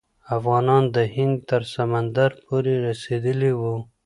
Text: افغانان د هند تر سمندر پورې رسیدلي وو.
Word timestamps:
افغانان 0.37 0.83
د 0.95 0.97
هند 1.15 1.35
تر 1.49 1.61
سمندر 1.73 2.29
پورې 2.45 2.73
رسیدلي 2.87 3.51
وو. 3.59 3.75